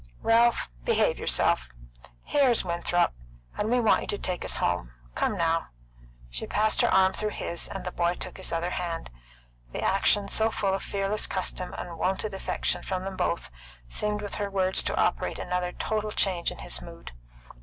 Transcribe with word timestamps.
"Ralph, 0.23 0.67
behave 0.83 1.19
yourself! 1.19 1.69
Here's 2.23 2.65
Winthrop, 2.65 3.13
and 3.55 3.69
we 3.69 3.79
want 3.79 4.01
you 4.01 4.07
to 4.07 4.17
take 4.17 4.43
us 4.43 4.57
home. 4.57 4.93
Come 5.13 5.37
now!" 5.37 5.67
She 6.31 6.47
passed 6.47 6.81
her 6.81 6.87
arm 6.91 7.13
through 7.13 7.29
his, 7.37 7.67
and 7.67 7.83
the 7.83 7.91
boy 7.91 8.15
took 8.15 8.37
his 8.37 8.51
other 8.51 8.71
hand. 8.71 9.11
The 9.73 9.83
action, 9.83 10.27
so 10.27 10.49
full 10.49 10.73
of 10.73 10.81
fearless 10.81 11.27
custom 11.27 11.75
and 11.77 11.99
wonted 11.99 12.33
affection 12.33 12.81
from 12.81 13.03
them 13.05 13.15
both, 13.15 13.51
seemed 13.89 14.23
with 14.23 14.33
her 14.41 14.49
words 14.49 14.81
to 14.85 14.95
operate 14.99 15.37
another 15.37 15.71
total 15.71 16.09
change 16.11 16.49
in 16.49 16.57
his 16.57 16.81
mood. 16.81 17.11